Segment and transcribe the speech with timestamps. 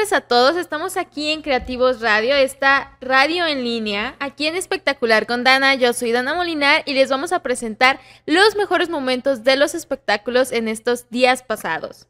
[0.00, 0.56] tardes a todos.
[0.56, 5.74] Estamos aquí en Creativos Radio, esta radio en línea, aquí en Espectacular con Dana.
[5.74, 10.52] Yo soy Dana Molinar y les vamos a presentar los mejores momentos de los espectáculos
[10.52, 12.08] en estos días pasados.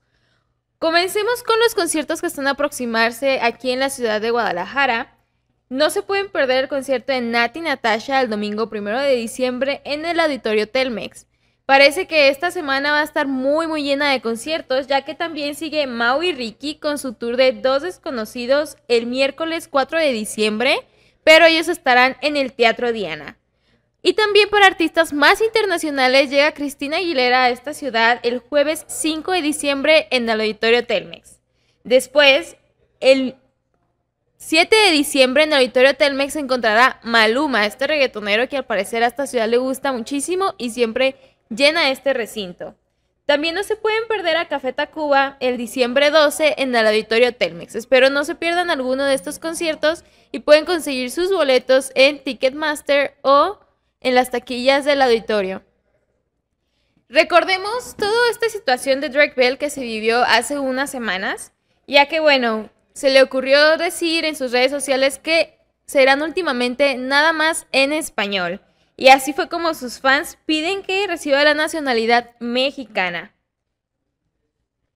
[0.78, 5.18] Comencemos con los conciertos que están a aproximarse aquí en la ciudad de Guadalajara.
[5.68, 10.04] No se pueden perder el concierto de Nati Natasha el domingo primero de diciembre en
[10.04, 11.26] el Auditorio Telmex.
[11.70, 15.54] Parece que esta semana va a estar muy muy llena de conciertos, ya que también
[15.54, 20.80] sigue Mau y Ricky con su tour de Dos Desconocidos el miércoles 4 de diciembre,
[21.22, 23.38] pero ellos estarán en el Teatro Diana.
[24.02, 29.30] Y también para artistas más internacionales llega Cristina Aguilera a esta ciudad el jueves 5
[29.30, 31.38] de diciembre en el Auditorio Telmex.
[31.84, 32.56] Después,
[32.98, 33.36] el
[34.38, 39.04] 7 de diciembre en el Auditorio Telmex se encontrará Maluma, este reggaetonero que al parecer
[39.04, 41.14] a esta ciudad le gusta muchísimo y siempre
[41.50, 42.74] llena este recinto.
[43.26, 47.76] También no se pueden perder a Café Tacuba el diciembre 12 en el Auditorio Telmex.
[47.76, 53.14] Espero no se pierdan alguno de estos conciertos y pueden conseguir sus boletos en Ticketmaster
[53.22, 53.60] o
[54.00, 55.62] en las taquillas del auditorio.
[57.08, 61.52] Recordemos toda esta situación de Drake Bell que se vivió hace unas semanas,
[61.86, 67.32] ya que bueno, se le ocurrió decir en sus redes sociales que serán últimamente nada
[67.32, 68.60] más en español.
[69.00, 73.32] Y así fue como sus fans piden que reciba la nacionalidad mexicana.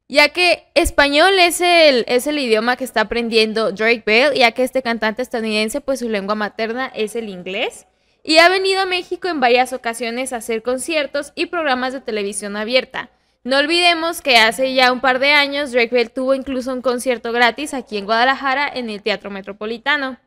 [0.09, 4.63] Ya que español es el, es el idioma que está aprendiendo Drake Bell, ya que
[4.63, 7.87] este cantante estadounidense, pues su lengua materna es el inglés.
[8.23, 12.59] Y ha venido a México en varias ocasiones a hacer conciertos y programas de televisión
[12.59, 13.09] abierta.
[13.43, 17.33] No olvidemos que hace ya un par de años Drake Bell tuvo incluso un concierto
[17.33, 20.19] gratis aquí en Guadalajara en el Teatro Metropolitano.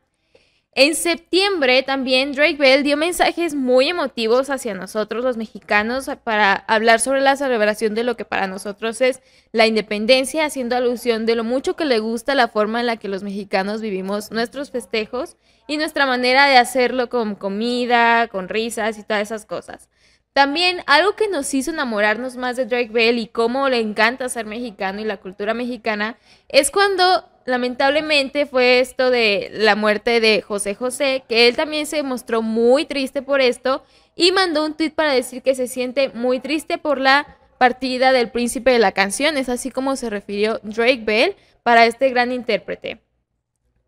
[0.72, 7.00] En septiembre también Drake Bell dio mensajes muy emotivos hacia nosotros los mexicanos para hablar
[7.00, 11.42] sobre la celebración de lo que para nosotros es la independencia, haciendo alusión de lo
[11.42, 15.36] mucho que le gusta la forma en la que los mexicanos vivimos nuestros festejos
[15.66, 19.88] y nuestra manera de hacerlo con comida, con risas y todas esas cosas.
[20.38, 24.46] También algo que nos hizo enamorarnos más de Drake Bell y cómo le encanta ser
[24.46, 26.16] mexicano y la cultura mexicana
[26.48, 32.04] es cuando lamentablemente fue esto de la muerte de José José, que él también se
[32.04, 33.82] mostró muy triste por esto
[34.14, 38.30] y mandó un tweet para decir que se siente muy triste por la partida del
[38.30, 41.34] príncipe de la canción, es así como se refirió Drake Bell
[41.64, 43.00] para este gran intérprete.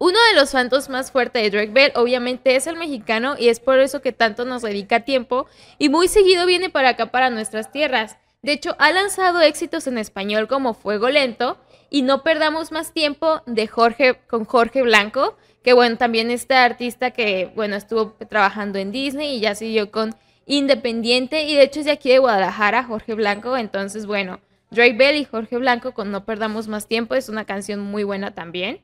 [0.03, 3.61] Uno de los fantos más fuertes de Drake Bell obviamente es el mexicano y es
[3.61, 5.47] por eso que tanto nos dedica tiempo
[5.79, 8.17] y muy seguido viene para acá para nuestras tierras.
[8.41, 11.59] De hecho, ha lanzado éxitos en español como Fuego Lento
[11.91, 17.11] y no perdamos más tiempo de Jorge con Jorge Blanco, que bueno, también este artista
[17.11, 20.15] que bueno, estuvo trabajando en Disney y ya siguió con
[20.47, 24.41] Independiente y de hecho es de aquí de Guadalajara, Jorge Blanco, entonces bueno,
[24.71, 28.31] Drake Bell y Jorge Blanco con No perdamos más tiempo es una canción muy buena
[28.31, 28.81] también.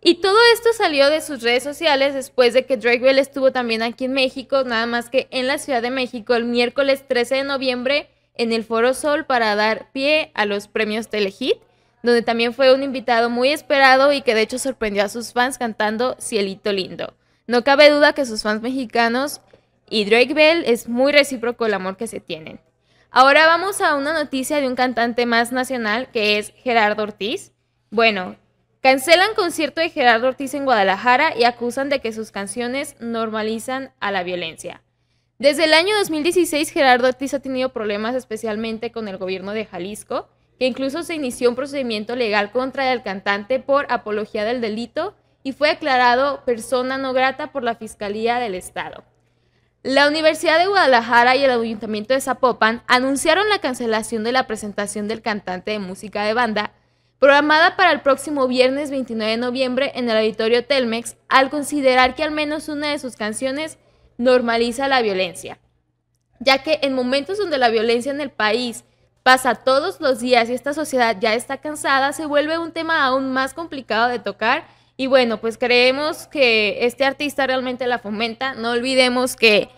[0.00, 3.82] Y todo esto salió de sus redes sociales después de que Drake Bell estuvo también
[3.82, 7.44] aquí en México, nada más que en la Ciudad de México el miércoles 13 de
[7.44, 11.58] noviembre en el Foro Sol para dar pie a los premios Telehit,
[12.02, 15.58] donde también fue un invitado muy esperado y que de hecho sorprendió a sus fans
[15.58, 17.14] cantando Cielito Lindo.
[17.46, 19.40] No cabe duda que sus fans mexicanos
[19.88, 22.60] y Drake Bell es muy recíproco el amor que se tienen.
[23.10, 27.52] Ahora vamos a una noticia de un cantante más nacional que es Gerardo Ortiz.
[27.90, 28.36] Bueno,
[28.86, 34.12] Cancelan concierto de Gerardo Ortiz en Guadalajara y acusan de que sus canciones normalizan a
[34.12, 34.80] la violencia.
[35.40, 40.28] Desde el año 2016, Gerardo Ortiz ha tenido problemas especialmente con el gobierno de Jalisco,
[40.60, 45.50] que incluso se inició un procedimiento legal contra el cantante por apología del delito y
[45.50, 49.02] fue declarado persona no grata por la Fiscalía del Estado.
[49.82, 55.08] La Universidad de Guadalajara y el Ayuntamiento de Zapopan anunciaron la cancelación de la presentación
[55.08, 56.70] del cantante de música de banda
[57.18, 62.22] programada para el próximo viernes 29 de noviembre en el auditorio Telmex, al considerar que
[62.22, 63.78] al menos una de sus canciones
[64.18, 65.58] normaliza la violencia,
[66.40, 68.84] ya que en momentos donde la violencia en el país
[69.22, 73.32] pasa todos los días y esta sociedad ya está cansada, se vuelve un tema aún
[73.32, 74.68] más complicado de tocar.
[74.96, 78.54] Y bueno, pues creemos que este artista realmente la fomenta.
[78.54, 79.68] No olvidemos que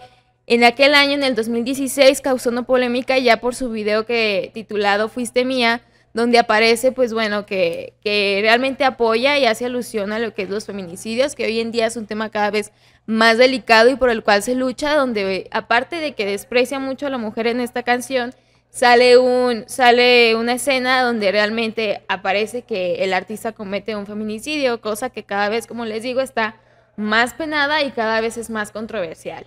[0.47, 5.09] en aquel año, en el 2016, causó una polémica ya por su video que titulado
[5.09, 5.81] Fuiste Mía,
[6.15, 10.51] donde aparece, pues bueno, que, que, realmente apoya y hace alusión a lo que es
[10.51, 12.73] los feminicidios, que hoy en día es un tema cada vez
[13.07, 17.11] más delicado y por el cual se lucha, donde aparte de que desprecia mucho a
[17.11, 18.35] la mujer en esta canción,
[18.71, 25.11] sale, un, sale una escena donde realmente aparece que el artista comete un feminicidio, cosa
[25.11, 26.57] que cada vez, como les digo, está
[26.97, 29.47] más penada y cada vez es más controversial.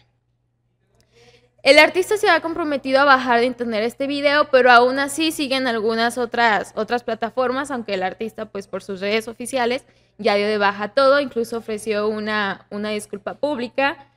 [1.63, 5.67] El artista se ha comprometido a bajar de internet este video, pero aún así siguen
[5.67, 9.85] algunas otras, otras plataformas, aunque el artista, pues por sus redes oficiales,
[10.17, 14.07] ya dio de baja todo, incluso ofreció una, una disculpa pública,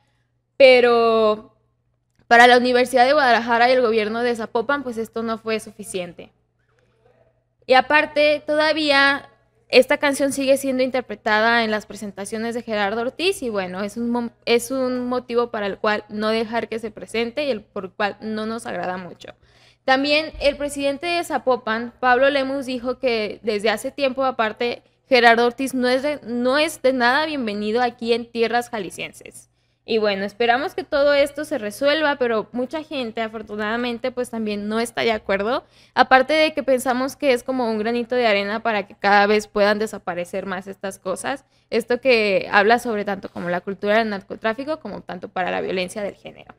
[0.57, 1.55] pero
[2.27, 6.31] para la Universidad de Guadalajara y el gobierno de Zapopan, pues esto no fue suficiente.
[7.67, 9.29] Y aparte, todavía
[9.69, 14.31] esta canción sigue siendo interpretada en las presentaciones de Gerardo Ortiz y bueno, es un,
[14.45, 17.91] es un motivo para el cual no dejar que se presente y el por el
[17.91, 19.29] cual no nos agrada mucho.
[19.83, 25.73] También el presidente de Zapopan, Pablo Lemus, dijo que desde hace tiempo aparte Gerardo Ortiz
[25.73, 29.49] no es no es de nada bienvenido aquí en tierras jaliscienses.
[29.87, 34.79] Y bueno, esperamos que todo esto se resuelva, pero mucha gente afortunadamente pues también no
[34.79, 35.63] está de acuerdo.
[35.93, 39.47] Aparte de que pensamos que es como un granito de arena para que cada vez
[39.47, 41.45] puedan desaparecer más estas cosas.
[41.69, 46.01] Esto que habla sobre tanto como la cultura del narcotráfico como tanto para la violencia
[46.01, 46.55] del género.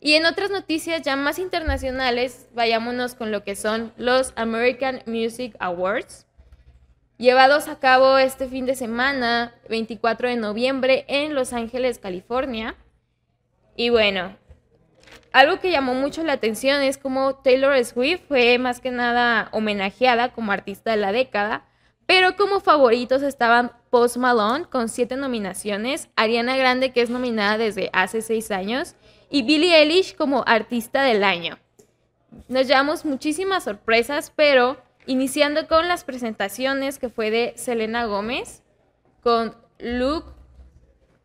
[0.00, 5.56] Y en otras noticias ya más internacionales, vayámonos con lo que son los American Music
[5.58, 6.26] Awards
[7.22, 12.74] llevados a cabo este fin de semana, 24 de noviembre, en Los Ángeles, California.
[13.76, 14.36] Y bueno,
[15.32, 20.32] algo que llamó mucho la atención es cómo Taylor Swift fue más que nada homenajeada
[20.32, 21.64] como artista de la década,
[22.06, 27.88] pero como favoritos estaban Post Malone con siete nominaciones, Ariana Grande que es nominada desde
[27.92, 28.96] hace seis años
[29.30, 31.56] y Billie Eilish como artista del año.
[32.48, 38.62] Nos llevamos muchísimas sorpresas, pero Iniciando con las presentaciones que fue de Selena Gómez
[39.22, 40.34] con Look,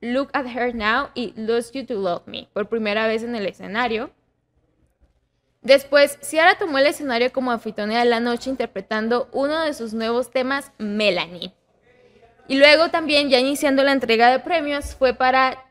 [0.01, 3.45] Look at Her Now y Lose You to Love Me por primera vez en el
[3.45, 4.11] escenario.
[5.61, 10.31] Después, Ciara tomó el escenario como anfitriona de la noche interpretando uno de sus nuevos
[10.31, 11.53] temas, Melanie.
[12.47, 15.65] Y luego también, ya iniciando la entrega de premios, fue para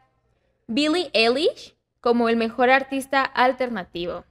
[0.67, 4.25] Billie Eilish como el mejor artista alternativo.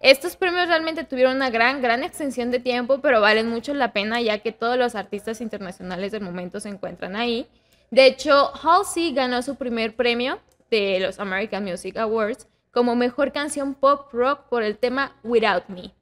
[0.00, 4.20] Estos premios realmente tuvieron una gran, gran extensión de tiempo, pero valen mucho la pena
[4.22, 7.46] ya que todos los artistas internacionales del momento se encuentran ahí.
[7.90, 13.74] De hecho, Halsey ganó su primer premio de los American Music Awards como mejor canción
[13.74, 15.92] pop rock por el tema Without Me.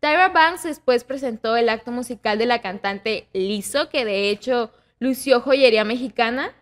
[0.00, 5.40] Tyra Banks después presentó el acto musical de la cantante Lizzo, que de hecho lució
[5.40, 6.52] joyería mexicana,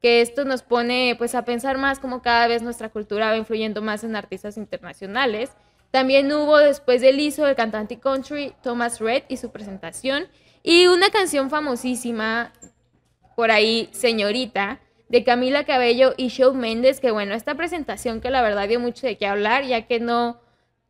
[0.00, 3.82] que esto nos pone pues a pensar más cómo cada vez nuestra cultura va influyendo
[3.82, 5.50] más en artistas internacionales.
[5.90, 10.28] También hubo después de Lizzo el cantante country Thomas Red y su presentación.
[10.62, 12.52] Y una canción famosísima
[13.36, 18.42] por ahí, Señorita, de Camila Cabello y Shawn Mendes, que bueno, esta presentación que la
[18.42, 20.40] verdad dio mucho de qué hablar, ya que no,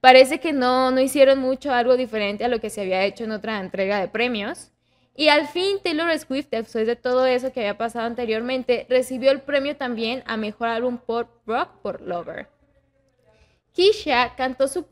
[0.00, 3.32] parece que no, no hicieron mucho algo diferente a lo que se había hecho en
[3.32, 4.72] otra entrega de premios.
[5.14, 9.40] Y al fin Taylor Swift, después de todo eso que había pasado anteriormente, recibió el
[9.40, 12.48] premio también a Mejor Álbum Pop Rock por Lover.
[13.76, 14.86] Keisha cantó su,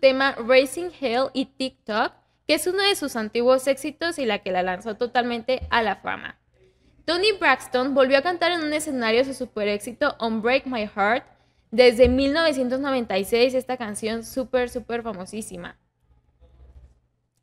[0.00, 2.14] tema Racing Hell y TikTok,
[2.46, 5.96] que es uno de sus antiguos éxitos y la que la lanzó totalmente a la
[5.96, 6.40] fama.
[7.04, 11.26] Tony Braxton volvió a cantar en un escenario su super éxito On Break My Heart
[11.70, 15.78] desde 1996, esta canción súper, súper famosísima.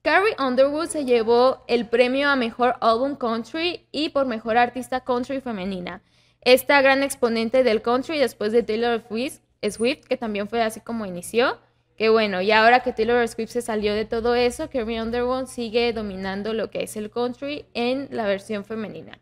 [0.01, 5.39] Carrie Underwood se llevó el premio a Mejor Album Country y por Mejor Artista Country
[5.39, 6.01] Femenina.
[6.41, 11.05] Esta gran exponente del country después de Taylor Swift Swift, que también fue así como
[11.05, 11.59] inició.
[11.97, 15.91] Que bueno, y ahora que Taylor Swift se salió de todo eso, Carrie Underwood sigue
[15.91, 19.19] dominando lo que es el country en la versión femenina.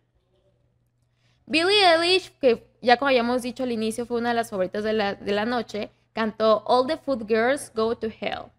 [1.48, 4.94] Billie Eilish, que ya como habíamos dicho al inicio fue una de las favoritas de
[4.94, 8.52] la, de la noche, cantó All the Food Girls Go to Hell.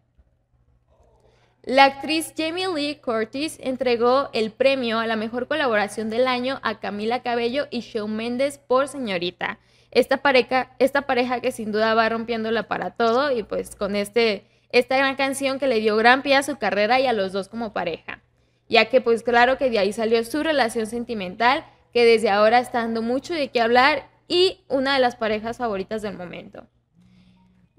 [1.62, 6.80] La actriz Jamie Lee Curtis entregó el premio a la mejor colaboración del año a
[6.80, 9.58] Camila Cabello y Shawn Mendes por Señorita,
[9.90, 14.46] esta pareja, esta pareja que sin duda va rompiéndola para todo y pues con este,
[14.70, 17.48] esta gran canción que le dio gran pie a su carrera y a los dos
[17.48, 18.22] como pareja.
[18.68, 22.80] Ya que pues claro que de ahí salió su relación sentimental que desde ahora está
[22.80, 26.66] dando mucho de qué hablar y una de las parejas favoritas del momento.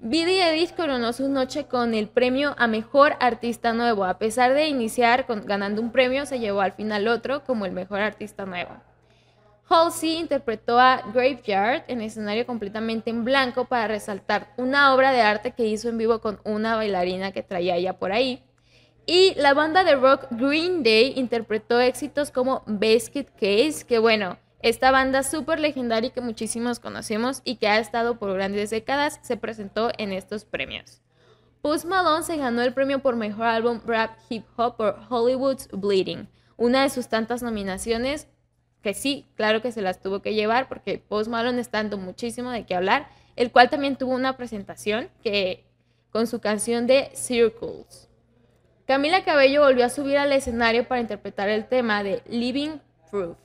[0.02, 4.06] Billie Eilish coronó su noche con el premio a Mejor Artista Nuevo.
[4.06, 8.00] A pesar de iniciar ganando un premio, se llevó al final otro como el Mejor
[8.00, 8.70] Artista Nuevo.
[9.72, 15.52] Halsey interpretó a Graveyard en escenario completamente en blanco para resaltar una obra de arte
[15.52, 18.42] que hizo en vivo con una bailarina que traía ella por ahí.
[19.06, 24.90] Y la banda de rock Green Day interpretó éxitos como Basket Case, que bueno, esta
[24.90, 29.92] banda súper legendaria que muchísimos conocemos y que ha estado por grandes décadas, se presentó
[29.98, 31.00] en estos premios.
[31.62, 36.28] Post Malone se ganó el premio por mejor álbum rap hip hop por Hollywood's Bleeding,
[36.56, 38.26] una de sus tantas nominaciones
[38.82, 42.50] que sí, claro que se las tuvo que llevar porque Post Malone está dando muchísimo
[42.50, 45.64] de qué hablar, el cual también tuvo una presentación que
[46.10, 48.08] con su canción de Circles.
[48.86, 52.78] Camila Cabello volvió a subir al escenario para interpretar el tema de Living
[53.10, 53.36] Proof,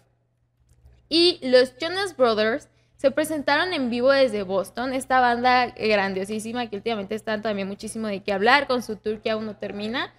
[1.08, 7.14] Y los Jonas Brothers se presentaron en vivo desde Boston, esta banda grandiosísima que últimamente
[7.14, 10.14] están también muchísimo de qué hablar con su tour que aún no termina.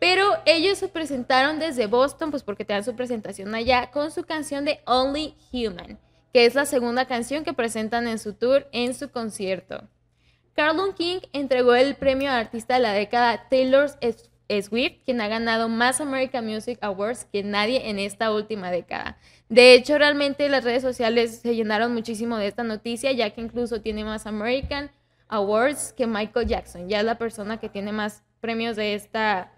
[0.00, 4.24] Pero ellos se presentaron desde Boston, pues porque te dan su presentación allá, con su
[4.24, 5.98] canción de Only Human,
[6.32, 9.86] que es la segunda canción que presentan en su tour en su concierto.
[10.54, 13.90] Carlton King entregó el premio a Artista de la Década Taylor
[14.62, 19.18] Swift, quien ha ganado más American Music Awards que nadie en esta última década.
[19.48, 23.80] De hecho, realmente las redes sociales se llenaron muchísimo de esta noticia, ya que incluso
[23.80, 24.90] tiene más American
[25.28, 26.88] Awards que Michael Jackson.
[26.88, 29.52] Ya es la persona que tiene más premios de esta,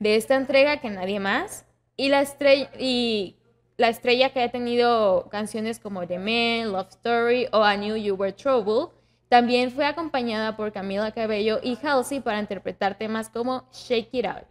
[0.00, 1.64] de esta entrega que nadie más.
[1.96, 3.36] Y la, estrella, y
[3.76, 8.16] la estrella que ha tenido canciones como The Man, Love Story o I Knew You
[8.16, 8.92] Were Trouble,
[9.28, 14.46] también fue acompañada por Camila Cabello y Halsey para interpretar temas como Shake It Out.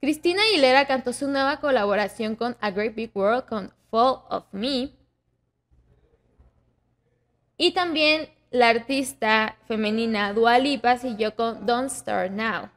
[0.00, 4.90] Cristina Aguilera cantó su nueva colaboración con A Great Big World con Fall of Me.
[7.56, 12.70] Y también la artista femenina Dua Lipa siguió con Don't Start Now.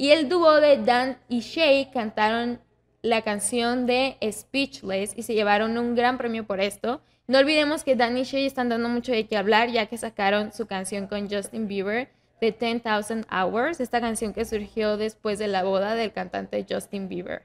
[0.00, 2.58] Y el dúo de Dan y Shay cantaron
[3.02, 7.02] la canción de Speechless y se llevaron un gran premio por esto.
[7.26, 10.54] No olvidemos que Dan y Shay están dando mucho de qué hablar ya que sacaron
[10.54, 12.08] su canción con Justin Bieber
[12.40, 17.42] de 10,000 Hours, esta canción que surgió después de la boda del cantante Justin Bieber.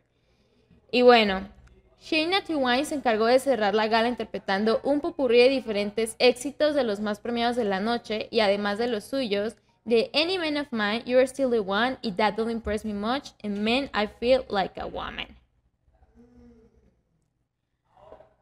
[0.92, 1.50] Y bueno,
[2.00, 6.86] Shayna Wine se encargó de cerrar la gala interpretando un popurrí de diferentes éxitos de
[6.86, 10.68] los más premiados de la noche y además de los suyos, de Any Man of
[10.72, 14.44] Mine, You're Still the One y That Don't Impress Me Much, and Men I Feel
[14.50, 15.38] Like a Woman.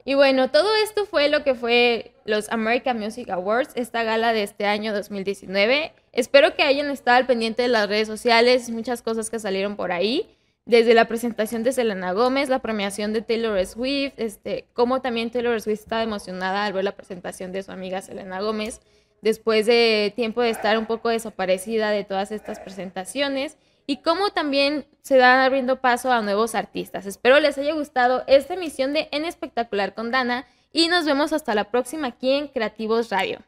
[0.06, 4.44] Y bueno, todo esto fue lo que fue los American Music Awards, esta gala de
[4.44, 5.94] este año 2019.
[6.12, 9.94] Espero que hayan estado al pendiente de las redes sociales, muchas cosas que salieron por
[9.94, 10.30] ahí,
[10.66, 15.60] desde la presentación de Selena Gómez, la premiación de Taylor Swift, este, como también Taylor
[15.62, 18.82] Swift estaba emocionada al ver la presentación de su amiga Selena Gómez,
[19.24, 24.86] después de tiempo de estar un poco desaparecida de todas estas presentaciones y cómo también
[25.01, 27.06] se dan abriendo paso a nuevos artistas.
[27.06, 31.56] Espero les haya gustado esta emisión de En Espectacular con Dana y nos vemos hasta
[31.56, 33.39] la próxima aquí en Creativos Radio.